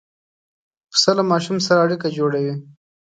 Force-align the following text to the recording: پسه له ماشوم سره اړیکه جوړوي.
پسه 0.91 1.11
له 1.17 1.23
ماشوم 1.31 1.57
سره 1.67 1.79
اړیکه 1.85 2.07
جوړوي. 2.17 2.53